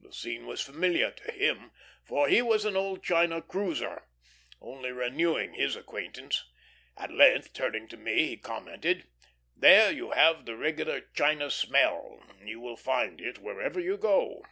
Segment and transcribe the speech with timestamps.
[0.00, 1.72] The scene was familiar to him,
[2.04, 4.06] for he was an old China cruiser,
[4.60, 6.44] only renewing his acquaintance.
[6.96, 9.08] At length, turning to me, he commented,
[9.56, 14.44] "There you have the regular China smell; you will find it wherever you go."